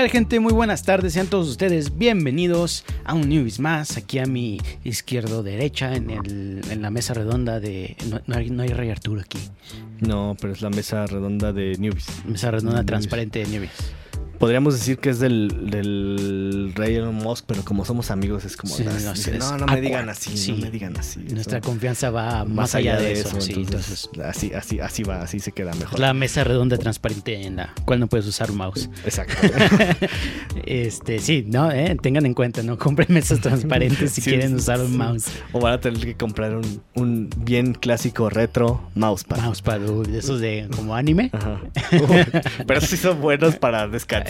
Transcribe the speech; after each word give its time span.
Tal 0.00 0.08
gente? 0.10 0.40
Muy 0.40 0.54
buenas 0.54 0.82
tardes, 0.82 1.12
sean 1.12 1.26
todos 1.26 1.46
ustedes 1.46 1.98
bienvenidos 1.98 2.86
a 3.04 3.12
un 3.12 3.28
Newbies 3.28 3.60
más, 3.60 3.98
aquí 3.98 4.18
a 4.18 4.24
mi 4.24 4.58
izquierdo 4.82 5.42
derecha 5.42 5.94
en, 5.94 6.08
el, 6.08 6.62
en 6.70 6.80
la 6.80 6.88
mesa 6.88 7.12
redonda 7.12 7.60
de... 7.60 7.98
No, 8.08 8.18
no 8.26 8.36
hay, 8.36 8.48
no 8.48 8.62
hay 8.62 8.70
Rey 8.70 8.88
Arturo 8.88 9.20
aquí, 9.20 9.38
No, 10.00 10.38
pero 10.40 10.54
es 10.54 10.62
la 10.62 10.70
mesa 10.70 11.04
redonda 11.06 11.52
de 11.52 11.76
Newbies. 11.78 12.06
mesa 12.24 12.50
redonda 12.50 12.76
Newbies. 12.76 12.86
transparente 12.86 13.40
de 13.40 13.46
Newbies. 13.48 13.92
Podríamos 14.40 14.72
decir 14.74 14.96
que 14.98 15.10
es 15.10 15.20
del, 15.20 15.68
del 15.70 16.72
Rey 16.74 16.94
Elon 16.96 17.14
Musk, 17.14 17.44
pero 17.46 17.62
como 17.62 17.84
somos 17.84 18.10
amigos 18.10 18.44
es 18.46 18.56
como... 18.56 18.74
Sí, 18.74 18.84
"Ah, 18.88 18.92
no, 19.04 19.12
dice, 19.12 19.36
no, 19.38 19.58
no 19.58 19.66
me 19.66 19.80
digan 19.82 20.08
awkward". 20.08 20.16
así, 20.16 20.36
Sí. 20.36 20.52
no 20.52 20.58
me 20.58 20.70
digan 20.70 20.96
así. 20.96 21.20
Nuestra 21.30 21.58
eso- 21.58 21.66
confianza 21.68 22.10
va 22.10 22.46
más, 22.46 22.74
allá, 22.74 22.98
de 22.98 23.12
eso, 23.12 23.38
sí, 23.38 23.52
entonces... 23.54 24.08
así, 24.24 24.50
así, 24.54 24.80
así 24.80 25.02
va, 25.02 25.20
así 25.20 25.40
se 25.40 25.52
queda 25.52 25.74
mejor. 25.74 25.98
La 26.00 26.14
mesa 26.14 26.42
redonda 26.42 26.78
transparente 26.78 27.42
en 27.42 27.56
la 27.56 27.74
cual 27.84 28.00
no 28.00 28.06
puedes 28.08 28.26
usar 28.26 28.50
un 28.50 28.56
mouse. 28.56 28.88
Exacto. 29.04 29.34
Este, 30.66 31.18
sí, 31.20 31.44
no, 31.46 31.70
eh, 31.70 31.96
tengan 32.02 32.26
en 32.26 32.34
cuenta, 32.34 32.62
no 32.62 32.78
compren 32.78 33.12
mesas 33.12 33.40
transparentes 33.42 34.12
si 34.12 34.20
quieren 34.22 34.54
usar 34.54 34.80
un 34.80 34.96
mouse. 34.96 35.26
o 35.52 35.60
van 35.60 35.74
a 35.74 35.80
tener 35.80 36.00
que 36.00 36.14
comprar 36.16 36.56
un, 36.56 36.82
un 36.94 37.30
bien 37.36 37.72
clásico 37.74 38.28
retro 38.30 38.80
mousepad. 38.94 39.38
Mousepad, 39.38 39.80
de 39.80 40.18
esos 40.18 40.40
de 40.40 40.68
como 40.74 40.94
anime. 40.94 41.30
Ajá. 41.32 41.60
Uy, 41.92 42.26
pero 42.66 42.80
sí 42.80 42.96
son 42.96 43.20
buenos 43.20 43.56
para 43.56 43.86
descansar 43.88 44.29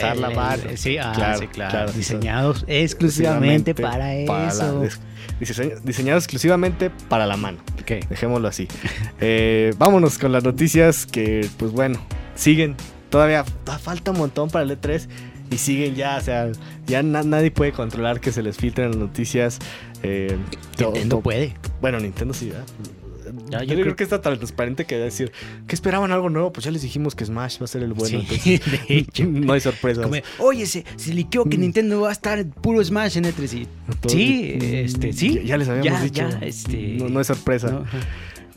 El- 0.71 0.79
Sí, 0.79 0.99
ah, 0.99 1.13
Claro, 1.15 1.39
sí, 1.39 1.47
claro. 1.49 1.71
claro. 1.71 1.93
Diseñados 1.93 2.65
exclusivamente 2.67 3.75
para 3.75 4.15
eso. 4.15 4.83
diseñados 5.85 6.25
exclusivamente 6.25 6.91
para 7.09 7.27
la 7.27 7.37
mano. 7.37 7.59
Ok. 7.81 8.07
Dejémoslo 8.09 8.49
así. 8.49 8.69
Eh, 9.21 9.75
vámonos 9.79 10.19
con 10.19 10.33
las 10.33 10.45
noticias 10.45 11.07
que, 11.07 11.47
pues 11.59 11.73
bueno, 11.73 11.99
siguen. 12.35 12.75
Todavía 13.11 13.45
fa- 13.65 13.79
falta 13.79 14.13
un 14.13 14.19
montón 14.19 14.51
para 14.51 14.65
el 14.65 14.71
E3 14.81 15.09
y 15.51 15.59
siguen 15.59 15.95
ya, 15.97 16.17
o 16.17 16.21
sea, 16.21 16.49
ya 16.87 17.03
na- 17.03 17.23
nadie 17.25 17.51
puede 17.51 17.73
controlar 17.73 18.21
que 18.21 18.31
se 18.33 18.43
les 18.43 18.57
filtren 18.57 18.89
las 18.89 18.97
noticias. 18.97 19.59
Eh, 20.03 20.37
Nintendo 20.93 21.21
puede. 21.21 21.55
Bueno, 21.81 21.99
Nintendo 22.01 22.33
sí, 22.33 22.51
¿verdad? 22.51 22.65
Ya, 23.51 23.59
yo, 23.59 23.65
yo 23.65 23.75
creo, 23.75 23.83
creo- 23.85 23.97
que 23.97 24.05
está 24.05 24.21
tan 24.21 24.37
transparente 24.37 24.85
que 24.87 24.97
decir 24.97 25.33
que 25.67 25.75
esperaban 25.75 26.13
algo 26.13 26.31
nuevo, 26.31 26.53
pues 26.53 26.65
ya 26.65 26.71
les 26.71 26.83
dijimos 26.83 27.15
que 27.15 27.25
Smash 27.25 27.61
va 27.61 27.65
a 27.65 27.69
ser 27.69 27.83
el 27.83 27.93
bueno. 27.93 28.21
Sí, 28.21 28.55
entonces, 28.55 28.61
de 28.89 28.97
hecho. 28.99 29.25
no 29.29 29.53
hay 29.53 29.61
sorpresas. 29.61 30.05
Como, 30.05 30.17
Oye, 30.39 30.67
se, 30.67 30.85
se 30.97 31.13
liqueó 31.15 31.45
que 31.45 31.59
Nintendo 31.59 32.01
va 32.03 32.11
a 32.11 32.13
estar 32.13 32.45
puro 32.47 32.83
Smash 32.85 33.17
en 33.19 33.25
E3. 33.25 33.43
Y, 33.55 33.69
sí, 34.09 34.59
este, 34.61 35.13
sí. 35.13 35.35
Ya, 35.35 35.43
ya 35.43 35.57
les 35.59 35.69
habíamos 35.69 35.93
Ya, 36.13 36.29
dicho. 36.29 36.29
este- 36.43 36.97
no, 36.99 37.09
no 37.09 37.21
es 37.21 37.27
sorpresa. 37.27 37.71
¿no? 37.71 37.85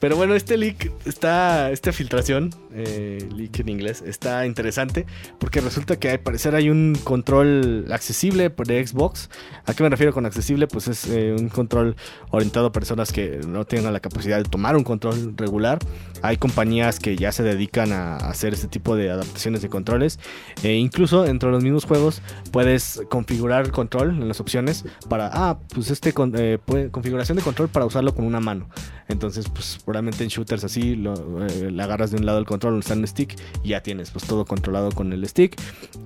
Pero 0.04 0.18
bueno, 0.18 0.36
este 0.36 0.58
leak 0.58 0.92
está, 1.06 1.72
esta 1.72 1.94
filtración, 1.94 2.50
eh, 2.74 3.26
leak 3.34 3.58
en 3.62 3.70
inglés, 3.70 4.04
está 4.06 4.46
interesante 4.46 5.06
porque 5.40 5.62
resulta 5.62 5.98
que 5.98 6.10
al 6.10 6.20
parecer 6.20 6.56
hay 6.56 6.70
un 6.70 6.98
control 7.06 7.86
accesible 7.90 8.50
de 8.50 8.86
Xbox. 8.86 9.30
¿A 9.66 9.74
qué 9.74 9.82
me 9.82 9.88
refiero 9.88 10.12
con 10.12 10.26
accesible? 10.26 10.68
Pues 10.68 10.90
es 10.90 11.08
eh, 11.08 11.34
un 11.40 11.48
control 11.48 11.96
orientado 12.32 12.66
a 12.68 12.72
personas 12.74 13.14
que 13.14 13.40
no 13.48 13.64
tengan 13.64 13.94
la 13.94 14.02
capacidad 14.02 14.40
de 14.40 14.44
tomar 14.44 14.76
un 14.76 14.84
control 14.84 15.36
regular. 15.38 15.80
Hay 16.22 16.36
compañías 16.36 17.00
que 17.00 17.16
ya 17.16 17.32
se 17.32 17.44
dedican 17.44 17.94
a 17.94 18.18
hacer 18.18 18.54
este 18.54 18.68
tipo 18.68 18.98
de 18.98 19.10
adaptaciones 19.10 19.62
de 19.62 19.70
controles. 19.70 20.20
E 20.64 20.74
incluso 20.74 21.24
dentro 21.24 21.48
de 21.48 21.54
los 21.54 21.64
mismos 21.64 21.86
juegos 21.86 22.22
puedes 22.52 23.02
configurar 23.10 23.72
control 23.72 24.10
en 24.10 24.28
las 24.28 24.42
opciones 24.42 24.84
para, 25.08 25.30
ah, 25.32 25.60
pues 25.74 25.92
este 25.92 26.14
eh, 26.36 26.60
puede- 26.66 26.92
configuración 26.92 27.38
de 27.38 27.44
control 27.44 27.70
para 27.70 27.86
usarlo 27.86 28.14
con 28.14 28.26
una 28.26 28.42
mano. 28.42 28.68
Entonces, 29.10 29.50
pues 29.50 29.80
probablemente 29.94 30.24
en 30.24 30.30
shooters 30.30 30.64
así, 30.64 30.96
lo, 30.96 31.14
eh, 31.46 31.70
le 31.72 31.84
agarras 31.84 32.10
de 32.10 32.18
un 32.18 32.26
lado 32.26 32.40
el 32.40 32.46
control, 32.46 32.80
está 32.80 32.96
el 32.96 33.08
stick 33.08 33.36
y 33.64 33.70
ya 33.70 33.84
tienes 33.84 34.10
pues 34.10 34.26
todo 34.26 34.44
controlado 34.44 34.92
con 34.92 35.14
el 35.14 35.24
stick 35.28 35.56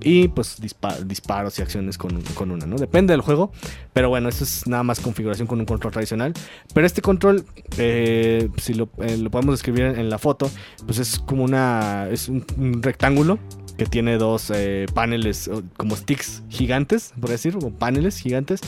y 0.02 0.28
pues 0.28 0.60
dispa- 0.60 0.98
disparos 0.98 1.58
y 1.58 1.62
acciones 1.62 1.96
con, 1.96 2.20
con 2.34 2.50
una, 2.50 2.66
¿no? 2.66 2.76
Depende 2.76 3.14
del 3.14 3.22
juego, 3.22 3.50
pero 3.94 4.10
bueno, 4.10 4.28
eso 4.28 4.44
es 4.44 4.66
nada 4.66 4.82
más 4.82 5.00
configuración 5.00 5.48
con 5.48 5.58
un 5.58 5.64
control 5.64 5.90
tradicional. 5.90 6.34
Pero 6.74 6.86
este 6.86 7.00
control, 7.00 7.46
eh, 7.78 8.50
si 8.58 8.74
lo, 8.74 8.90
eh, 8.98 9.16
lo 9.16 9.30
podemos 9.30 9.54
describir 9.54 9.84
en, 9.84 9.98
en 9.98 10.10
la 10.10 10.18
foto, 10.18 10.50
pues 10.84 10.98
es 10.98 11.18
como 11.18 11.44
una, 11.44 12.08
es 12.10 12.28
un 12.28 12.44
rectángulo 12.82 13.38
que 13.78 13.86
tiene 13.86 14.18
dos 14.18 14.50
eh, 14.54 14.86
paneles 14.92 15.48
como 15.76 15.96
sticks 15.96 16.42
gigantes, 16.50 17.14
por 17.18 17.30
decir, 17.30 17.56
o 17.56 17.70
paneles 17.70 18.18
gigantes, 18.18 18.60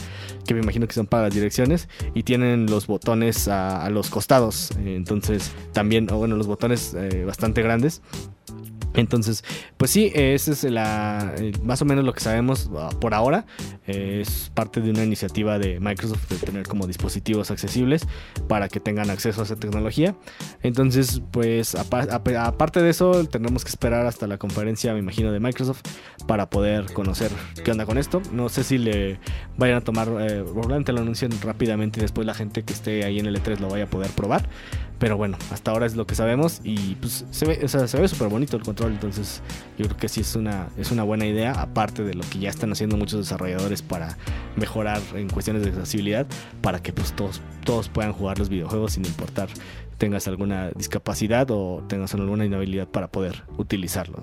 que 0.46 0.54
me 0.54 0.60
imagino 0.60 0.86
que 0.86 0.94
son 0.94 1.06
para 1.06 1.24
las 1.24 1.34
direcciones, 1.34 1.88
y 2.14 2.22
tienen 2.22 2.66
los 2.66 2.86
botones 2.86 3.48
a, 3.48 3.90
los 3.90 4.08
costados, 4.08 4.70
entonces 4.78 5.50
también, 5.72 6.10
o 6.12 6.16
bueno, 6.16 6.36
los 6.36 6.46
botones 6.46 6.94
eh, 6.94 7.24
bastante 7.26 7.60
grandes. 7.60 8.02
Entonces, 8.94 9.44
pues 9.76 9.90
sí, 9.90 10.10
ese 10.14 10.52
es 10.52 10.64
la, 10.64 11.34
eh, 11.38 11.52
más 11.62 11.80
o 11.82 11.84
menos 11.84 12.04
lo 12.04 12.12
que 12.12 12.20
sabemos 12.20 12.70
ah, 12.76 12.90
por 13.00 13.14
ahora. 13.14 13.46
Eh, 13.86 14.20
es 14.22 14.50
parte 14.54 14.80
de 14.80 14.90
una 14.90 15.04
iniciativa 15.04 15.58
de 15.58 15.80
Microsoft 15.80 16.28
de 16.28 16.36
tener 16.36 16.66
como 16.66 16.86
dispositivos 16.86 17.50
accesibles 17.50 18.06
para 18.48 18.68
que 18.68 18.80
tengan 18.80 19.10
acceso 19.10 19.40
a 19.40 19.44
esa 19.44 19.56
tecnología. 19.56 20.14
Entonces, 20.62 21.22
pues 21.30 21.74
apa- 21.74 22.02
ap- 22.10 22.28
aparte 22.36 22.82
de 22.82 22.90
eso, 22.90 23.24
tendremos 23.26 23.64
que 23.64 23.70
esperar 23.70 24.06
hasta 24.06 24.26
la 24.26 24.38
conferencia, 24.38 24.92
me 24.92 24.98
imagino, 24.98 25.32
de 25.32 25.40
Microsoft 25.40 25.82
para 26.26 26.50
poder 26.50 26.92
conocer 26.92 27.30
qué 27.64 27.70
onda 27.70 27.86
con 27.86 27.98
esto. 27.98 28.20
No 28.32 28.48
sé 28.48 28.64
si 28.64 28.78
le 28.78 29.18
vayan 29.56 29.78
a 29.78 29.80
tomar, 29.82 30.08
eh, 30.20 30.42
probablemente 30.44 30.92
lo 30.92 31.00
anuncien 31.00 31.30
rápidamente 31.42 32.00
y 32.00 32.02
después 32.02 32.26
la 32.26 32.34
gente 32.34 32.62
que 32.64 32.72
esté 32.72 33.04
ahí 33.04 33.18
en 33.18 33.26
el 33.26 33.36
E3 33.36 33.58
lo 33.60 33.68
vaya 33.68 33.84
a 33.84 33.90
poder 33.90 34.10
probar. 34.10 34.48
Pero 35.00 35.16
bueno, 35.16 35.38
hasta 35.50 35.70
ahora 35.70 35.86
es 35.86 35.96
lo 35.96 36.06
que 36.06 36.14
sabemos 36.14 36.60
y 36.62 36.94
pues 36.96 37.24
se 37.30 37.46
ve, 37.46 38.08
súper 38.08 38.28
bonito 38.28 38.56
el 38.58 38.62
control, 38.62 38.92
entonces 38.92 39.42
yo 39.78 39.86
creo 39.86 39.96
que 39.96 40.08
sí 40.08 40.20
es 40.20 40.36
una, 40.36 40.68
es 40.76 40.90
una 40.92 41.04
buena 41.04 41.26
idea, 41.26 41.52
aparte 41.52 42.04
de 42.04 42.12
lo 42.12 42.22
que 42.30 42.38
ya 42.38 42.50
están 42.50 42.70
haciendo 42.70 42.98
muchos 42.98 43.20
desarrolladores 43.20 43.80
para 43.80 44.18
mejorar 44.56 45.00
en 45.14 45.30
cuestiones 45.30 45.62
de 45.62 45.70
accesibilidad, 45.70 46.26
para 46.60 46.82
que 46.82 46.92
pues 46.92 47.14
todos, 47.14 47.40
todos 47.64 47.88
puedan 47.88 48.12
jugar 48.12 48.38
los 48.38 48.50
videojuegos 48.50 48.92
sin 48.92 49.06
importar 49.06 49.48
tengas 49.96 50.26
alguna 50.28 50.70
discapacidad 50.70 51.46
o 51.50 51.84
tengas 51.86 52.14
alguna 52.14 52.44
inhabilidad 52.46 52.88
para 52.88 53.08
poder 53.08 53.44
utilizarlos. 53.58 54.20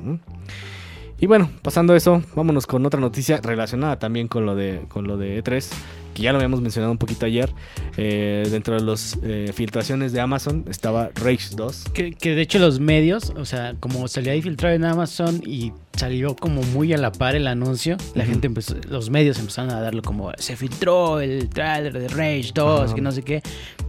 Y 1.20 1.28
bueno, 1.28 1.50
pasando 1.62 1.96
eso, 1.96 2.22
vámonos 2.36 2.68
con 2.68 2.86
otra 2.86 3.00
noticia 3.00 3.40
relacionada 3.42 3.98
también 3.98 4.28
con 4.28 4.46
lo 4.46 4.56
de, 4.56 4.86
con 4.88 5.08
lo 5.08 5.18
de 5.18 5.44
E3, 5.44 5.68
que 6.18 6.24
ya 6.24 6.32
lo 6.32 6.40
habíamos 6.40 6.62
mencionado 6.62 6.92
un 6.92 6.98
poquito 6.98 7.28
ayer. 7.28 7.54
Eh, 7.96 8.48
dentro 8.50 8.76
de 8.76 8.82
las 8.82 9.18
filtraciones 9.54 10.12
de 10.14 10.20
Amazon 10.20 10.66
estaba 10.68 11.10
Rage 11.16 11.50
2. 11.56 11.86
Que, 11.94 12.12
que 12.12 12.34
de 12.36 12.42
hecho 12.42 12.58
los 12.58 12.80
medios, 12.80 13.32
o 13.38 13.46
sea, 13.46 13.76
como 13.80 14.08
salió 14.08 14.32
ahí 14.32 14.42
filtrado 14.42 14.74
en 14.76 14.84
Amazon 14.84 15.42
y 15.46 15.74
salió 15.96 16.36
como 16.36 16.62
muy 16.64 16.92
a 16.94 16.98
la 16.98 17.12
par 17.12 17.36
el 17.36 17.48
anuncio, 17.48 17.98
la 18.16 18.26
gente 18.26 18.48
empezó, 18.48 18.76
los 18.90 19.10
medios 19.12 19.38
empezaron 19.40 19.72
a 19.72 19.80
darlo 19.80 20.02
como 20.02 20.32
se 20.38 20.56
filtró 20.56 21.20
el 21.20 21.50
trailer 21.50 21.94
de 21.94 22.08
Rage 22.08 22.52
2, 22.54 22.82
Ajá. 22.86 22.96
que 22.96 23.02
no 23.02 23.12
sé 23.12 23.22
qué, 23.24 23.42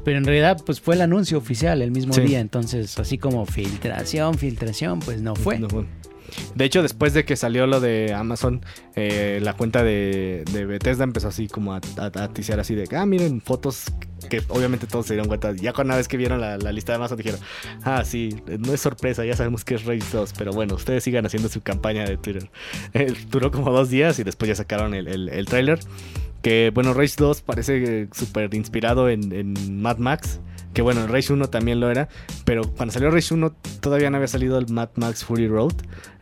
pero 0.04 0.18
en 0.18 0.24
realidad 0.24 0.58
pues 0.64 0.80
fue 0.80 0.94
el 0.96 1.00
anuncio 1.02 1.38
oficial 1.38 1.80
el 1.82 1.90
mismo 1.90 2.12
Sí. 2.14 2.22
día, 2.22 2.40
entonces 2.40 2.98
así 2.98 3.16
como 3.18 3.44
filtración, 3.46 4.34
filtración, 4.38 5.00
pues 5.00 5.20
no 5.22 5.34
fue. 5.34 5.58
No 5.58 5.68
fue. 5.68 5.84
De 6.54 6.66
hecho, 6.66 6.82
después 6.82 7.14
de 7.14 7.24
que 7.24 7.36
salió 7.36 7.66
lo 7.66 7.80
de 7.80 8.12
Amazon, 8.14 8.60
eh, 8.94 9.40
la 9.42 9.54
cuenta 9.54 9.82
de, 9.82 10.44
de 10.52 10.66
Bethesda 10.66 11.04
empezó 11.04 11.28
así 11.28 11.48
como 11.48 11.72
a, 11.72 11.80
a, 11.96 12.10
a 12.18 12.28
tisear 12.28 12.60
así 12.60 12.74
de, 12.74 12.88
ah, 12.96 13.06
miren, 13.06 13.40
fotos 13.40 13.84
que 14.28 14.42
obviamente 14.48 14.86
todos 14.86 15.06
se 15.06 15.14
dieron 15.14 15.28
cuenta. 15.28 15.52
Ya 15.52 15.72
con 15.72 15.86
una 15.86 15.96
vez 15.96 16.08
que 16.08 16.16
vieron 16.16 16.40
la, 16.40 16.58
la 16.58 16.72
lista 16.72 16.92
de 16.92 16.96
Amazon 16.96 17.16
dijeron, 17.16 17.40
ah, 17.82 18.04
sí, 18.04 18.42
no 18.58 18.72
es 18.72 18.80
sorpresa, 18.80 19.24
ya 19.24 19.36
sabemos 19.36 19.64
que 19.64 19.74
es 19.74 19.84
Rage 19.84 20.04
2, 20.12 20.34
pero 20.36 20.52
bueno, 20.52 20.74
ustedes 20.74 21.04
sigan 21.04 21.24
haciendo 21.26 21.48
su 21.48 21.62
campaña 21.62 22.04
de 22.04 22.16
Twitter. 22.16 22.50
Eh, 22.94 23.12
duró 23.30 23.50
como 23.50 23.70
dos 23.70 23.90
días 23.90 24.18
y 24.18 24.24
después 24.24 24.48
ya 24.48 24.54
sacaron 24.54 24.94
el, 24.94 25.08
el, 25.08 25.28
el 25.28 25.46
tráiler. 25.46 25.78
Que 26.42 26.70
bueno, 26.74 26.94
Rage 26.94 27.14
2 27.16 27.42
parece 27.42 28.02
eh, 28.02 28.08
súper 28.12 28.54
inspirado 28.54 29.08
en, 29.08 29.32
en 29.32 29.82
Mad 29.82 29.98
Max. 29.98 30.40
Que 30.78 30.82
bueno, 30.82 31.08
Rage 31.08 31.32
1 31.32 31.48
también 31.48 31.80
lo 31.80 31.90
era. 31.90 32.08
Pero 32.44 32.62
cuando 32.70 32.92
salió 32.92 33.10
Rage 33.10 33.34
1 33.34 33.52
todavía 33.80 34.10
no 34.10 34.16
había 34.18 34.28
salido 34.28 34.58
el 34.58 34.68
Mad 34.68 34.90
Max 34.94 35.24
Fury 35.24 35.48
Road. 35.48 35.72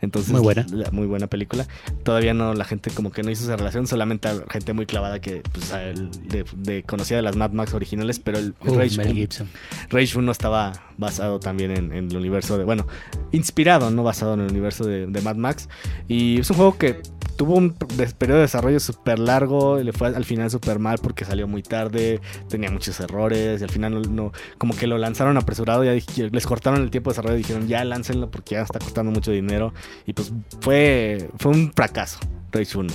Entonces, 0.01 0.31
Muy 0.31 0.41
buena. 0.41 0.65
la- 0.71 0.89
muy 0.89 1.05
buena 1.05 1.27
película. 1.27 1.67
Todavía 2.01 2.33
no, 2.33 2.55
la 2.55 2.65
gente 2.65 2.89
como 2.89 3.11
que 3.11 3.21
no 3.21 3.29
hizo 3.29 3.43
esa 3.43 3.55
relación. 3.55 3.85
Solamente 3.85 4.27
gente 4.49 4.73
muy 4.73 4.87
clavada 4.87 5.21
que 5.21 5.43
pues, 5.51 5.69
de, 5.71 6.43
de- 6.55 6.81
conocía 6.81 7.17
de 7.17 7.21
las 7.21 7.35
Mad 7.35 7.51
Max 7.51 7.75
originales. 7.75 8.17
Pero 8.17 8.39
el, 8.39 8.55
el 8.63 8.69
Uf, 8.71 8.77
Rage, 8.77 8.97
Mel 8.97 9.07
1 9.09 9.15
Gibson. 9.15 9.47
Rage 9.91 10.17
1 10.17 10.31
estaba 10.31 10.73
basado 10.97 11.39
también 11.39 11.69
en, 11.69 11.93
en 11.93 12.09
el 12.09 12.17
universo 12.17 12.57
de, 12.57 12.63
bueno, 12.63 12.87
inspirado, 13.31 13.91
no 13.91 14.01
basado 14.01 14.33
en 14.33 14.39
el 14.41 14.49
universo 14.49 14.85
de, 14.85 15.05
de 15.05 15.21
Mad 15.21 15.35
Max. 15.35 15.69
Y 16.07 16.39
es 16.39 16.49
un 16.49 16.55
juego 16.55 16.79
que 16.79 16.99
tuvo 17.35 17.53
un 17.53 17.73
periodo 18.17 18.37
de 18.39 18.45
desarrollo 18.45 18.79
súper 18.79 19.19
largo, 19.19 19.77
le 19.77 19.93
fue 19.93 20.07
al 20.07 20.25
final 20.25 20.49
súper 20.49 20.79
mal 20.79 20.97
porque 20.99 21.23
salió 21.25 21.47
muy 21.47 21.61
tarde, 21.61 22.19
tenía 22.49 22.71
muchos 22.71 22.99
errores 22.99 23.61
y 23.61 23.63
al 23.63 23.69
final 23.69 23.93
no, 23.93 23.99
no- 24.01 24.31
como 24.57 24.75
que 24.75 24.87
lo 24.87 24.97
lanzaron 24.97 25.37
apresurado, 25.37 25.83
ya 25.83 25.93
les 25.93 26.45
cortaron 26.45 26.81
el 26.81 26.91
tiempo 26.91 27.09
de 27.09 27.13
desarrollo 27.13 27.35
y 27.35 27.39
dijeron 27.39 27.67
ya 27.67 27.83
láncenlo 27.83 28.29
porque 28.31 28.55
ya 28.55 28.61
está 28.61 28.79
costando 28.79 29.11
mucho 29.11 29.31
dinero. 29.31 29.73
Y 30.05 30.13
pues 30.13 30.31
fue, 30.61 31.29
fue 31.37 31.51
un 31.51 31.71
fracaso, 31.73 32.19
Rage 32.51 32.77
1. 32.77 32.93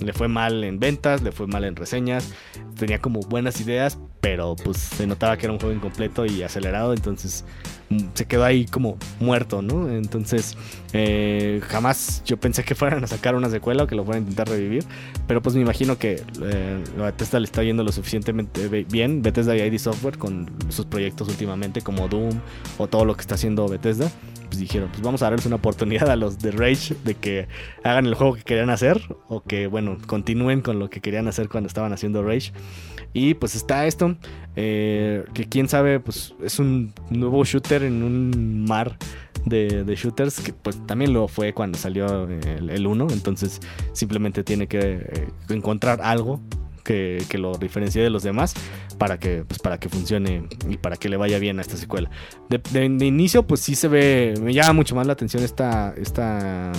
Le 0.00 0.12
fue 0.12 0.28
mal 0.28 0.64
en 0.64 0.78
ventas, 0.80 1.22
le 1.22 1.32
fue 1.32 1.46
mal 1.46 1.64
en 1.64 1.76
reseñas, 1.76 2.32
tenía 2.76 3.00
como 3.00 3.20
buenas 3.20 3.60
ideas, 3.60 3.98
pero 4.20 4.56
pues 4.56 4.78
se 4.78 5.06
notaba 5.06 5.36
que 5.36 5.46
era 5.46 5.52
un 5.52 5.58
juego 5.58 5.74
incompleto 5.74 6.26
y 6.26 6.42
acelerado, 6.42 6.94
entonces 6.94 7.44
mm, 7.90 7.98
se 8.14 8.24
quedó 8.24 8.44
ahí 8.44 8.66
como 8.66 8.96
muerto, 9.20 9.62
¿no? 9.62 9.90
Entonces 9.90 10.56
eh, 10.92 11.60
jamás 11.68 12.22
yo 12.24 12.38
pensé 12.38 12.64
que 12.64 12.74
fueran 12.74 13.04
a 13.04 13.06
sacar 13.06 13.34
una 13.34 13.50
secuela 13.50 13.84
o 13.84 13.86
que 13.86 13.94
lo 13.94 14.04
fueran 14.04 14.22
a 14.22 14.24
intentar 14.24 14.48
revivir, 14.48 14.84
pero 15.26 15.42
pues 15.42 15.54
me 15.54 15.60
imagino 15.60 15.98
que 15.98 16.22
eh, 16.42 16.84
Bethesda 16.96 17.38
le 17.38 17.44
está 17.44 17.62
yendo 17.62 17.84
lo 17.84 17.92
suficientemente 17.92 18.66
bien, 18.84 19.22
Bethesda 19.22 19.56
y 19.56 19.60
ID 19.60 19.78
Software 19.78 20.18
con 20.18 20.50
sus 20.70 20.86
proyectos 20.86 21.28
últimamente 21.28 21.82
como 21.82 22.08
Doom 22.08 22.40
o 22.78 22.88
todo 22.88 23.04
lo 23.04 23.14
que 23.14 23.20
está 23.20 23.34
haciendo 23.36 23.68
Bethesda. 23.68 24.10
Pues 24.54 24.60
dijeron, 24.60 24.88
pues 24.88 25.02
vamos 25.02 25.20
a 25.20 25.24
darles 25.24 25.46
una 25.46 25.56
oportunidad 25.56 26.08
a 26.08 26.14
los 26.14 26.38
de 26.38 26.52
Rage 26.52 26.94
de 27.02 27.16
que 27.16 27.48
hagan 27.82 28.06
el 28.06 28.14
juego 28.14 28.34
que 28.34 28.42
querían 28.42 28.70
hacer 28.70 29.02
o 29.26 29.42
que, 29.42 29.66
bueno, 29.66 29.98
continúen 30.06 30.60
con 30.60 30.78
lo 30.78 30.88
que 30.90 31.00
querían 31.00 31.26
hacer 31.26 31.48
cuando 31.48 31.66
estaban 31.66 31.92
haciendo 31.92 32.22
Rage. 32.22 32.52
Y 33.12 33.34
pues 33.34 33.56
está 33.56 33.88
esto, 33.88 34.14
eh, 34.54 35.24
que 35.34 35.46
quién 35.46 35.68
sabe, 35.68 35.98
pues 35.98 36.36
es 36.40 36.60
un 36.60 36.92
nuevo 37.10 37.44
shooter 37.44 37.82
en 37.82 38.04
un 38.04 38.64
mar 38.64 38.96
de, 39.44 39.82
de 39.82 39.96
shooters, 39.96 40.38
que 40.38 40.52
pues 40.52 40.78
también 40.86 41.12
lo 41.12 41.26
fue 41.26 41.52
cuando 41.52 41.76
salió 41.76 42.28
el, 42.28 42.70
el 42.70 42.86
1, 42.86 43.08
entonces 43.10 43.60
simplemente 43.92 44.44
tiene 44.44 44.68
que 44.68 44.78
eh, 44.78 45.28
encontrar 45.48 46.00
algo 46.00 46.40
que, 46.84 47.26
lo 47.34 47.56
diferencie 47.58 48.02
de 48.02 48.10
los 48.10 48.22
demás 48.22 48.54
para 48.98 49.18
que, 49.18 49.44
pues, 49.44 49.58
para 49.58 49.78
que 49.78 49.88
funcione 49.88 50.48
y 50.68 50.76
para 50.76 50.96
que 50.96 51.08
le 51.08 51.16
vaya 51.16 51.38
bien 51.38 51.58
a 51.58 51.62
esta 51.62 51.76
secuela. 51.76 52.10
De 52.48 52.84
inicio, 52.84 53.44
pues 53.44 53.60
sí 53.60 53.74
se 53.74 53.88
ve, 53.88 54.34
me 54.40 54.52
llama 54.52 54.74
mucho 54.74 54.94
más 54.94 55.06
la 55.06 55.14
atención 55.14 55.42
esta, 55.42 55.94
esta 55.96 56.70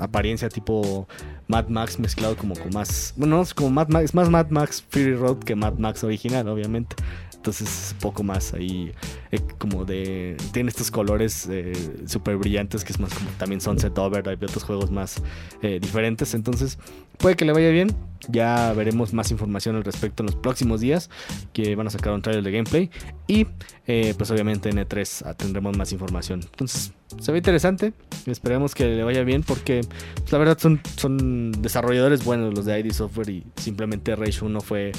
apariencia 0.00 0.48
tipo 0.48 1.06
Mad 1.48 1.68
Max 1.68 1.98
mezclado 1.98 2.36
como 2.36 2.54
con 2.54 2.70
más, 2.72 3.12
bueno, 3.16 3.36
no, 3.36 3.42
es 3.42 3.52
como 3.52 3.70
Mad 3.70 3.88
Max, 3.88 4.04
es 4.06 4.14
más 4.14 4.30
Mad 4.30 4.48
Max 4.50 4.84
Fury 4.88 5.14
Road 5.14 5.38
que 5.38 5.54
Mad 5.54 5.74
Max 5.74 6.04
original, 6.04 6.48
obviamente. 6.48 6.96
Entonces 7.38 7.68
es 7.68 7.94
poco 8.00 8.24
más 8.24 8.52
ahí, 8.52 8.92
eh, 9.30 9.40
como 9.58 9.84
de. 9.84 10.36
Tiene 10.52 10.70
estos 10.70 10.90
colores 10.90 11.48
eh, 11.48 11.72
súper 12.06 12.36
brillantes, 12.36 12.84
que 12.84 12.92
es 12.92 12.98
más 12.98 13.14
como 13.14 13.30
también 13.38 13.60
Sunset 13.60 13.96
Over, 13.96 14.28
hay 14.28 14.34
otros 14.34 14.64
juegos 14.64 14.90
más 14.90 15.22
eh, 15.62 15.78
diferentes. 15.80 16.34
Entonces 16.34 16.78
puede 17.16 17.36
que 17.36 17.44
le 17.44 17.52
vaya 17.52 17.70
bien. 17.70 17.94
Ya 18.28 18.72
veremos 18.72 19.12
más 19.12 19.30
información 19.30 19.76
al 19.76 19.84
respecto 19.84 20.22
en 20.22 20.26
los 20.26 20.34
próximos 20.34 20.80
días, 20.80 21.08
que 21.52 21.76
van 21.76 21.86
a 21.86 21.90
sacar 21.90 22.12
un 22.12 22.22
trailer 22.22 22.42
de 22.42 22.50
gameplay. 22.50 22.90
Y 23.28 23.46
eh, 23.86 24.14
pues 24.18 24.30
obviamente 24.32 24.68
en 24.68 24.78
E3 24.78 25.36
tendremos 25.36 25.76
más 25.76 25.92
información. 25.92 26.40
Entonces 26.42 26.92
se 27.20 27.32
ve 27.32 27.38
interesante. 27.38 27.92
Esperemos 28.26 28.74
que 28.74 28.84
le 28.84 29.04
vaya 29.04 29.22
bien 29.22 29.44
porque 29.44 29.82
pues, 30.16 30.32
la 30.32 30.38
verdad 30.38 30.58
son, 30.58 30.80
son 30.96 31.52
desarrolladores 31.52 32.24
buenos 32.24 32.52
los 32.52 32.64
de 32.64 32.80
ID 32.80 32.92
Software 32.92 33.30
y 33.30 33.44
simplemente 33.56 34.16
Rage 34.16 34.44
1 34.44 34.60
fue 34.60 34.92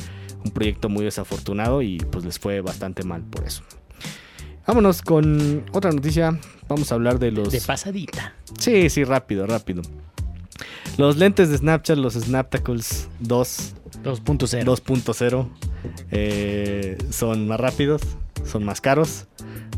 un 0.43 0.51
proyecto 0.51 0.89
muy 0.89 1.05
desafortunado 1.05 1.81
y 1.81 1.97
pues 1.97 2.25
les 2.25 2.39
fue 2.39 2.61
bastante 2.61 3.03
mal 3.03 3.23
por 3.23 3.45
eso. 3.45 3.63
Vámonos 4.65 5.01
con 5.01 5.65
otra 5.71 5.91
noticia. 5.91 6.37
Vamos 6.67 6.91
a 6.91 6.95
hablar 6.95 7.17
de 7.17 7.31
los... 7.31 7.51
De 7.51 7.61
pasadita. 7.61 8.35
Sí, 8.59 8.89
sí, 8.89 9.03
rápido, 9.03 9.47
rápido. 9.47 9.81
Los 10.97 11.17
lentes 11.17 11.49
de 11.49 11.57
Snapchat, 11.57 11.97
los 11.97 12.13
Snaptacles 12.13 13.07
2 13.19 13.75
2.0. 14.03 14.63
2.0 14.63 15.47
eh, 16.11 16.97
son 17.09 17.47
más 17.47 17.59
rápidos, 17.59 18.01
son 18.45 18.63
más 18.63 18.81
caros, 18.81 19.27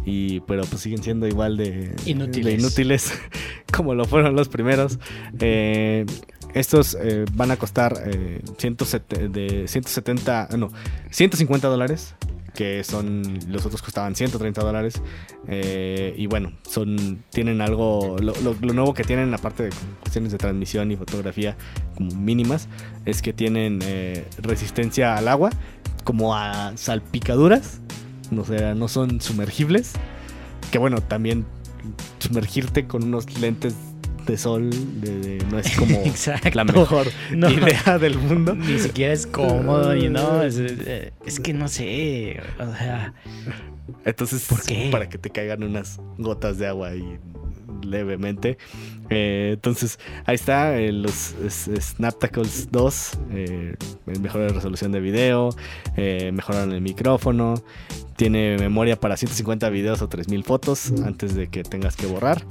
y, 0.05 0.41
pero 0.41 0.63
pues 0.63 0.81
siguen 0.81 1.03
siendo 1.03 1.27
igual 1.27 1.57
de 1.57 1.95
Inútiles. 2.05 2.45
de 2.45 2.53
inútiles 2.53 3.13
como 3.71 3.95
lo 3.95 4.05
fueron 4.05 4.35
los 4.35 4.49
primeros. 4.49 4.99
Eh, 5.39 6.05
estos 6.53 6.98
eh, 7.00 7.25
van 7.33 7.51
a 7.51 7.57
costar 7.57 7.94
eh, 8.06 8.42
170, 8.57 9.27
de 9.30 9.68
170, 9.68 10.50
no, 10.57 10.69
150 11.12 11.68
dólares. 11.68 12.15
Que 12.53 12.83
son. 12.83 13.24
Los 13.48 13.65
otros 13.65 13.81
costaban 13.81 14.13
130 14.13 14.62
dólares. 14.62 15.01
eh, 15.48 16.13
y 16.18 16.27
bueno, 16.27 16.51
son. 16.69 17.24
Tienen 17.30 17.62
algo. 17.62 18.18
Lo, 18.19 18.33
lo- 18.42 18.53
nuevo 18.74 18.94
que 18.94 19.06
tienen, 19.06 19.33
aparte 19.33 19.63
de 19.63 19.69
cuestiones 20.01 20.33
de 20.33 20.38
transmisión 20.38 20.92
y 20.92 20.98
fotografía 20.98 21.56
como 21.95 22.13
mínimas, 22.13 22.68
es 23.06 23.21
que 23.21 23.31
tienen 23.31 23.80
eh, 23.83 24.25
resistencia 24.42 25.15
al 25.15 25.30
agua, 25.30 25.50
como 26.03 26.36
a 26.36 26.74
salpicaduras. 26.75 27.80
No, 28.31 28.44
sé, 28.44 28.75
no 28.75 28.89
son 28.89 29.21
sumergibles. 29.21 29.94
Que 30.74 30.77
bueno, 30.77 31.00
también 31.00 31.45
sumergirte 32.19 32.86
con 32.86 33.03
unos 33.03 33.39
lentes 33.39 33.75
de 34.25 34.38
sol 34.38 34.69
de- 35.01 35.19
de- 35.19 35.45
no 35.51 35.59
es 35.59 35.75
como 35.77 35.95
Exacto. 36.06 36.50
la 36.53 36.63
mejor 36.63 37.07
No. 37.31 37.50
idea 37.50 37.97
del 38.00 38.18
mundo. 38.18 38.56
Ni 38.56 38.79
siquiera 38.79 39.13
es 39.13 39.25
cómodo, 39.27 39.94
ni 39.94 40.09
no. 40.09 40.41
Es, 40.44 40.57
eh, 40.59 41.12
es 41.25 41.39
que 41.39 41.53
no 41.53 41.68
sé. 41.68 42.39
O 42.59 42.75
sea, 42.75 43.13
Entonces, 44.06 44.45
¿Por 44.47 44.62
qué? 44.63 44.89
para 44.91 45.09
que 45.09 45.18
te 45.18 45.29
caigan 45.29 45.63
unas 45.63 46.00
gotas 46.18 46.57
de 46.57 46.68
agua 46.68 46.89
ahí 46.89 47.18
levemente. 47.83 48.57
Eh, 49.09 49.51
entonces, 49.53 50.00
ahí 50.25 50.35
está, 50.35 50.77
eh, 50.77 50.91
los 50.91 51.33
es- 51.45 51.69
Snaptacles 51.95 52.69
2, 52.71 53.17
eh, 53.31 53.75
mejora 54.21 54.47
la 54.47 54.53
resolución 54.53 54.91
de 54.91 55.00
video, 55.01 55.50
mejoraron 55.97 56.71
el 56.74 56.81
micrófono, 56.81 57.62
tiene 58.15 58.57
memoria 58.59 58.95
para 59.00 59.17
150 59.17 59.69
videos 59.69 60.01
o 60.01 60.07
3000 60.07 60.44
fotos 60.44 60.94
antes 61.06 61.33
de 61.35 61.47
que 61.47 61.63
tengas 61.63 61.95
que 61.95 62.06
borrar. 62.06 62.44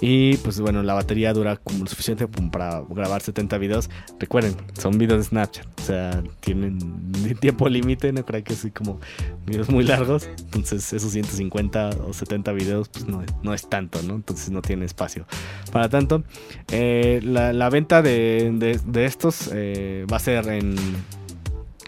Y 0.00 0.36
pues 0.38 0.60
bueno, 0.60 0.82
la 0.84 0.94
batería 0.94 1.32
dura 1.32 1.56
como 1.56 1.80
lo 1.80 1.86
suficiente 1.86 2.28
para 2.28 2.82
grabar 2.88 3.20
70 3.20 3.58
videos. 3.58 3.90
Recuerden, 4.20 4.54
son 4.78 4.96
videos 4.96 5.18
de 5.18 5.24
Snapchat. 5.24 5.66
O 5.80 5.82
sea, 5.82 6.22
tienen 6.40 6.78
tiempo 7.40 7.68
límite, 7.68 8.12
no 8.12 8.24
creo 8.24 8.44
que 8.44 8.52
así 8.52 8.70
como 8.70 9.00
videos 9.44 9.68
muy 9.70 9.82
largos. 9.84 10.28
Entonces 10.38 10.92
esos 10.92 11.10
150 11.10 11.90
o 12.06 12.12
70 12.12 12.52
videos 12.52 12.88
pues 12.90 13.08
no, 13.08 13.24
no 13.42 13.54
es 13.54 13.68
tanto, 13.68 14.00
¿no? 14.02 14.14
Entonces 14.14 14.50
no 14.50 14.62
tiene 14.62 14.84
espacio 14.84 15.26
para 15.72 15.88
tanto. 15.88 16.22
Eh, 16.70 17.20
la, 17.24 17.52
la 17.52 17.68
venta 17.68 18.00
de, 18.00 18.52
de- 18.54 18.80
de 18.86 19.04
estos 19.04 19.50
eh, 19.52 20.06
va 20.12 20.18
a 20.18 20.20
ser 20.20 20.46
en 20.48 20.76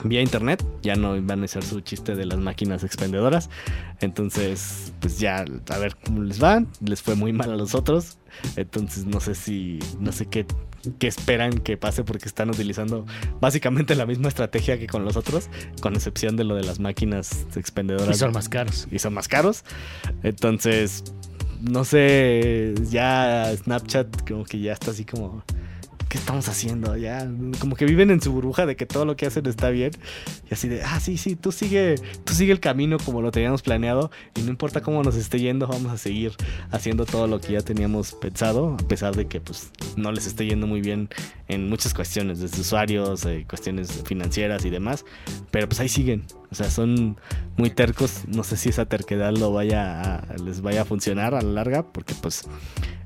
vía 0.04 0.22
internet. 0.22 0.64
Ya 0.82 0.96
no 0.96 1.20
van 1.22 1.44
a 1.44 1.48
ser 1.48 1.64
su 1.64 1.80
chiste 1.80 2.14
de 2.14 2.26
las 2.26 2.38
máquinas 2.38 2.84
expendedoras. 2.84 3.50
Entonces, 4.00 4.92
pues 5.00 5.18
ya 5.18 5.44
a 5.68 5.78
ver 5.78 5.96
cómo 6.04 6.22
les 6.22 6.42
va. 6.42 6.64
Les 6.84 7.02
fue 7.02 7.14
muy 7.14 7.32
mal 7.32 7.50
a 7.50 7.56
los 7.56 7.74
otros. 7.74 8.18
Entonces 8.56 9.06
no 9.06 9.20
sé 9.20 9.34
si, 9.34 9.78
no 9.98 10.12
sé 10.12 10.26
qué, 10.26 10.46
qué 10.98 11.06
esperan 11.06 11.58
que 11.58 11.76
pase 11.76 12.04
porque 12.04 12.26
están 12.26 12.50
utilizando 12.50 13.06
básicamente 13.40 13.94
la 13.94 14.06
misma 14.06 14.28
estrategia 14.28 14.78
que 14.78 14.86
con 14.86 15.04
los 15.04 15.16
otros, 15.16 15.50
con 15.80 15.94
excepción 15.94 16.36
de 16.36 16.44
lo 16.44 16.54
de 16.54 16.64
las 16.64 16.80
máquinas 16.80 17.46
expendedoras 17.56 18.16
y 18.16 18.18
son 18.18 18.32
más 18.32 18.48
caros. 18.48 18.88
y 18.90 18.98
son 18.98 19.14
más 19.14 19.28
caros. 19.28 19.64
Entonces, 20.22 21.04
no 21.60 21.84
sé, 21.84 22.74
ya 22.88 23.52
Snapchat 23.54 24.28
como 24.28 24.44
que 24.44 24.60
ya 24.60 24.72
está 24.72 24.92
así 24.92 25.04
como, 25.04 25.44
¿qué 26.10 26.18
estamos 26.18 26.48
haciendo? 26.48 26.96
Ya, 26.96 27.26
como 27.60 27.76
que 27.76 27.86
viven 27.86 28.10
en 28.10 28.20
su 28.20 28.32
burbuja 28.32 28.66
de 28.66 28.74
que 28.76 28.84
todo 28.84 29.04
lo 29.04 29.14
que 29.16 29.26
hacen 29.26 29.46
está 29.46 29.70
bien. 29.70 29.92
Y 30.50 30.52
así 30.54 30.68
de, 30.68 30.82
ah, 30.82 30.98
sí, 31.00 31.16
sí, 31.16 31.36
tú 31.36 31.52
sigue, 31.52 31.94
tú 32.24 32.34
sigue 32.34 32.52
el 32.52 32.58
camino 32.60 32.98
como 32.98 33.22
lo 33.22 33.30
teníamos 33.30 33.62
planeado 33.62 34.10
y 34.34 34.42
no 34.42 34.50
importa 34.50 34.82
cómo 34.82 35.02
nos 35.04 35.14
esté 35.14 35.38
yendo, 35.38 35.68
vamos 35.68 35.92
a 35.92 35.96
seguir 35.98 36.32
haciendo 36.72 37.06
todo 37.06 37.28
lo 37.28 37.40
que 37.40 37.52
ya 37.52 37.60
teníamos 37.60 38.12
pensado, 38.12 38.74
a 38.74 38.88
pesar 38.88 39.14
de 39.14 39.26
que 39.28 39.40
pues 39.40 39.70
no 39.96 40.10
les 40.10 40.26
esté 40.26 40.44
yendo 40.46 40.66
muy 40.66 40.80
bien 40.80 41.08
en 41.46 41.68
muchas 41.68 41.94
cuestiones, 41.94 42.40
desde 42.40 42.60
usuarios, 42.60 43.24
eh, 43.24 43.46
cuestiones 43.48 44.02
financieras 44.04 44.64
y 44.64 44.70
demás. 44.70 45.04
Pero 45.52 45.68
pues 45.68 45.78
ahí 45.80 45.88
siguen. 45.88 46.24
O 46.50 46.56
sea, 46.56 46.68
son 46.70 47.16
muy 47.56 47.70
tercos. 47.70 48.22
No 48.26 48.42
sé 48.42 48.56
si 48.56 48.68
esa 48.70 48.84
terquedad 48.86 49.32
lo 49.32 49.52
vaya 49.52 50.16
a- 50.16 50.36
les 50.44 50.60
vaya 50.60 50.82
a 50.82 50.84
funcionar 50.84 51.36
a 51.36 51.42
la 51.42 51.50
larga, 51.52 51.84
porque 51.92 52.14
pues 52.20 52.42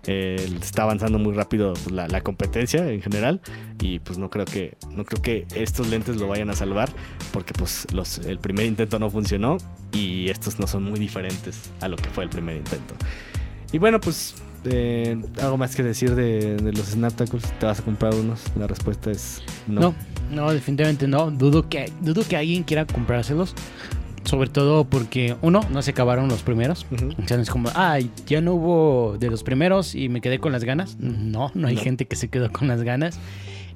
eh, 0.07 0.49
está 0.61 0.83
avanzando 0.83 1.19
muy 1.19 1.35
rápido 1.35 1.73
pues, 1.75 1.91
la, 1.91 2.09
la 2.09 2.21
competencia 2.23 2.91
en 2.91 3.03
general. 3.03 3.41
Y 3.81 3.99
pues 3.99 4.19
no 4.19 4.31
creo 4.31 4.45
que 4.45 4.77
no 4.91 5.05
creo 5.05 5.23
que 5.23 5.47
estos 5.55 5.89
lentes 5.89 6.17
lo 6.17 6.29
vayan 6.29 6.51
a 6.51 6.55
salvar, 6.55 6.91
porque 7.33 7.53
pues 7.55 7.87
los, 7.93 8.19
el 8.19 8.39
primer 8.39 8.67
intento 8.67 8.99
no 8.99 9.11
funcionó 9.11 9.59
y 9.93 10.29
estos 10.31 10.59
no 10.59 10.67
son 10.67 10.85
muy 10.85 10.99
diferentes 10.99 11.71
a 11.81 11.89
lo 11.89 11.97
que 11.97 12.09
fue 12.11 12.25
el 12.25 12.31
primer 12.31 12.57
intento. 12.57 12.95
Y 13.73 13.79
bueno, 13.79 14.01
pues 14.01 14.37
eh, 14.65 15.21
algo 15.43 15.57
más 15.59 15.77
que 15.77 15.83
decir 15.83 16.15
de, 16.15 16.57
de 16.57 16.73
los 16.73 16.87
Snaptacles. 16.87 17.43
¿Te 17.59 17.67
vas 17.67 17.81
a 17.81 17.83
comprar 17.83 18.15
unos? 18.15 18.41
La 18.57 18.67
respuesta 18.67 19.11
es 19.11 19.43
no. 19.67 19.81
No, 19.81 19.95
no, 20.31 20.53
definitivamente 20.53 21.07
no. 21.07 21.31
Dudo 21.31 21.69
que, 21.69 21.93
dudo 22.01 22.23
que 22.27 22.37
alguien 22.37 22.63
quiera 22.63 22.87
comprárselos. 22.87 23.55
Sobre 24.25 24.49
todo 24.49 24.85
porque, 24.85 25.37
uno, 25.43 25.61
no 25.71 25.83
se 25.83 25.91
acabaron 25.91 26.29
los 26.29 26.43
primeros. 26.43 26.87
Sea, 27.27 27.37
no 27.37 27.43
es 27.43 27.51
como, 27.51 27.71
ay, 27.75 28.11
ya 28.27 28.41
no 28.41 28.55
hubo 28.55 29.17
de 29.19 29.29
los 29.31 29.43
primeros 29.43 29.95
y 29.95 30.09
me 30.09 30.21
quedé 30.21 30.39
con 30.39 30.51
las 30.53 30.65
ganas. 30.65 30.97
No, 30.99 31.51
no 31.55 31.69
hay 31.69 31.75
No. 31.77 31.81
gente 31.83 32.07
que 32.07 32.17
se 32.17 32.29
quedó 32.29 32.51
con 32.51 32.67
las 32.69 32.83
ganas. 32.83 33.19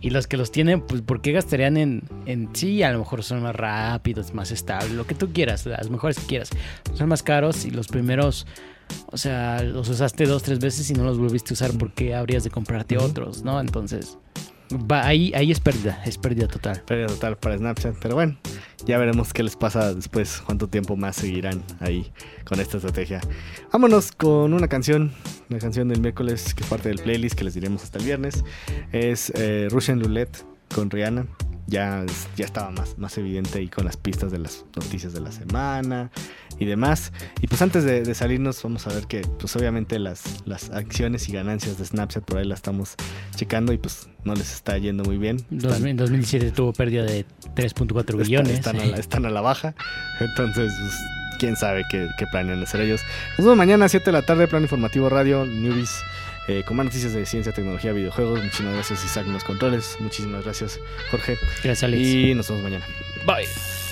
Y 0.00 0.10
los 0.10 0.26
que 0.28 0.36
los 0.36 0.52
tienen, 0.52 0.80
pues, 0.80 1.02
¿por 1.02 1.20
qué 1.20 1.32
gastarían 1.32 1.76
en, 1.76 2.02
en 2.24 2.48
sí? 2.54 2.82
A 2.84 2.92
lo 2.92 3.00
mejor 3.00 3.24
son 3.24 3.42
más 3.42 3.54
rápidos, 3.54 4.32
más 4.32 4.52
estables, 4.52 4.92
lo 4.92 5.06
que 5.06 5.14
tú 5.16 5.32
quieras, 5.32 5.66
las 5.66 5.90
mejores 5.90 6.18
que 6.20 6.26
quieras. 6.26 6.50
Son 6.94 7.08
más 7.08 7.22
caros 7.24 7.64
y 7.64 7.70
los 7.72 7.88
primeros, 7.88 8.46
o 9.06 9.16
sea, 9.18 9.60
los 9.64 9.88
usaste 9.88 10.24
dos, 10.26 10.44
tres 10.44 10.60
veces 10.60 10.88
y 10.90 10.94
no 10.94 11.02
los 11.02 11.18
volviste 11.18 11.52
a 11.52 11.54
usar 11.54 11.72
porque 11.76 12.14
habrías 12.14 12.44
de 12.44 12.50
comprarte 12.50 12.96
otros, 12.96 13.42
¿no? 13.42 13.60
Entonces, 13.60 14.18
va, 14.72 15.06
ahí, 15.06 15.32
ahí 15.34 15.50
es 15.50 15.60
pérdida, 15.60 16.02
es 16.04 16.18
pérdida 16.18 16.48
total. 16.48 16.82
Pérdida 16.86 17.06
total 17.06 17.36
para 17.36 17.56
Snapchat. 17.56 17.96
Pero 18.00 18.14
bueno, 18.14 18.36
ya 18.86 18.98
veremos 18.98 19.32
qué 19.32 19.42
les 19.42 19.56
pasa 19.56 19.94
después, 19.94 20.42
cuánto 20.44 20.68
tiempo 20.68 20.96
más 20.96 21.16
seguirán 21.16 21.62
ahí 21.80 22.10
con 22.44 22.60
esta 22.60 22.76
estrategia. 22.78 23.20
Vámonos 23.72 24.12
con 24.12 24.52
una 24.52 24.68
canción, 24.68 25.12
una 25.50 25.58
canción 25.58 25.88
del 25.88 26.00
miércoles 26.00 26.54
que 26.54 26.62
es 26.62 26.68
parte 26.68 26.88
del 26.88 26.98
playlist 26.98 27.36
que 27.36 27.44
les 27.44 27.54
diremos 27.54 27.82
hasta 27.82 27.98
el 27.98 28.04
viernes. 28.04 28.44
Es 28.92 29.32
eh, 29.34 29.68
Russian 29.70 30.00
Roulette 30.00 30.44
con 30.74 30.90
Rihanna. 30.90 31.26
Ya, 31.70 32.02
ya 32.34 32.46
estaba 32.46 32.70
más, 32.70 32.96
más 32.96 33.18
evidente 33.18 33.58
ahí 33.58 33.68
con 33.68 33.84
las 33.84 33.98
pistas 33.98 34.32
de 34.32 34.38
las 34.38 34.64
noticias 34.74 35.12
de 35.12 35.20
la 35.20 35.30
semana 35.30 36.10
y 36.58 36.64
demás. 36.64 37.12
Y 37.42 37.46
pues 37.46 37.60
antes 37.60 37.84
de, 37.84 38.02
de 38.04 38.14
salirnos 38.14 38.62
vamos 38.62 38.86
a 38.86 38.90
ver 38.94 39.06
que 39.06 39.20
pues 39.38 39.54
obviamente 39.54 39.98
las, 39.98 40.22
las 40.46 40.70
acciones 40.70 41.28
y 41.28 41.32
ganancias 41.32 41.76
de 41.78 41.84
Snapchat 41.84 42.24
por 42.24 42.38
ahí 42.38 42.46
las 42.46 42.60
estamos 42.60 42.94
checando 43.36 43.74
y 43.74 43.78
pues 43.78 44.08
no 44.24 44.34
les 44.34 44.50
está 44.54 44.78
yendo 44.78 45.04
muy 45.04 45.18
bien. 45.18 45.44
En 45.50 45.58
2017 45.58 46.52
tuvo 46.52 46.72
pérdida 46.72 47.04
de 47.04 47.26
3.4 47.54 47.98
Está- 48.00 48.12
billones. 48.16 48.52
Están, 48.54 48.80
a 48.80 48.84
la, 48.86 48.96
están 48.96 49.26
a 49.26 49.30
la 49.30 49.42
baja. 49.42 49.74
Entonces, 50.20 50.72
pues, 50.80 50.94
quién 51.38 51.54
sabe 51.56 51.82
qué, 51.90 52.08
qué 52.18 52.26
planean 52.32 52.62
hacer 52.62 52.80
ellos. 52.80 53.02
Nos 53.36 53.44
vemos 53.44 53.58
mañana 53.58 53.84
a 53.84 53.88
7 53.90 54.06
de 54.06 54.12
la 54.12 54.22
tarde, 54.22 54.48
Plan 54.48 54.62
Informativo 54.62 55.10
Radio, 55.10 55.44
Newbies, 55.44 55.90
eh, 56.48 56.64
con 56.64 56.76
más 56.76 56.86
noticias 56.86 57.12
de 57.12 57.26
ciencia, 57.26 57.52
tecnología, 57.52 57.92
videojuegos. 57.92 58.42
Muchísimas 58.42 58.74
gracias, 58.74 59.04
Isaac, 59.04 59.26
en 59.26 59.34
los 59.34 59.44
controles. 59.44 59.96
Muchísimas 60.00 60.44
gracias, 60.44 60.80
Jorge. 61.10 61.38
Gracias, 61.62 61.84
Alex. 61.84 62.02
Y 62.02 62.34
nos 62.34 62.48
vemos 62.48 62.64
mañana. 62.64 62.86
Bye. 63.26 63.87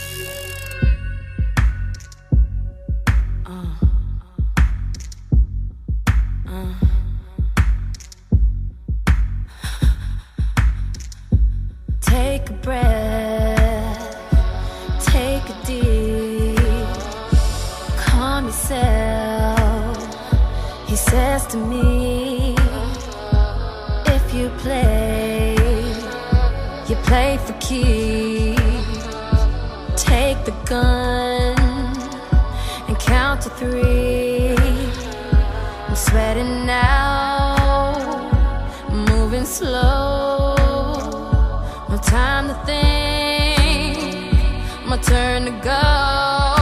You 24.37 24.51
play, 24.59 25.55
you 26.89 26.97
play 27.09 27.39
for 27.39 27.55
keeps. 27.55 28.61
Take 29.97 30.45
the 30.45 30.55
gun 30.67 31.57
and 32.87 32.99
count 32.99 33.41
to 33.43 33.51
three. 33.51 34.55
I'm 35.89 35.97
sweating 35.97 36.67
now, 36.67 37.57
moving 38.91 39.47
slow. 39.47 40.55
No 41.89 41.97
time 42.03 42.49
to 42.49 42.55
think, 42.67 43.99
my 44.87 44.99
turn 44.99 45.47
to 45.47 45.53
go. 45.65 46.56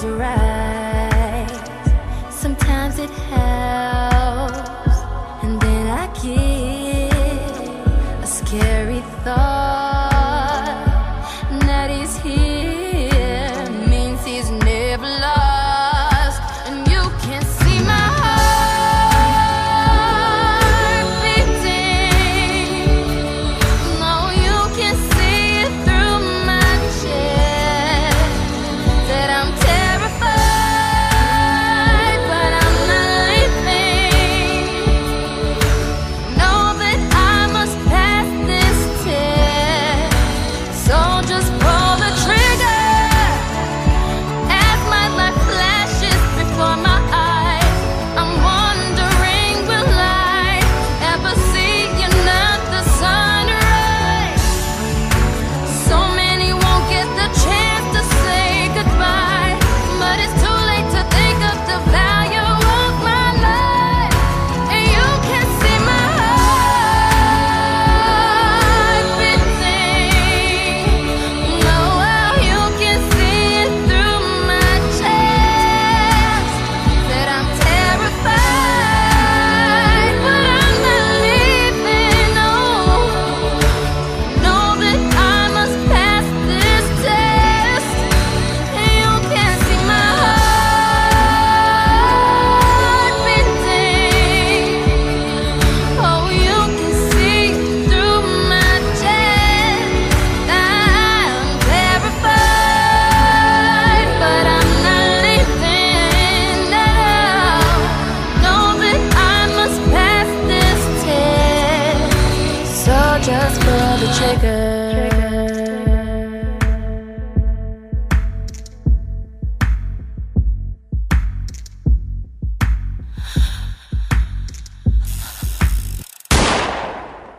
To 0.00 0.14
rise. 0.16 0.59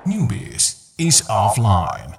Newbies 0.06 0.92
is 0.98 1.22
offline. 1.30 2.11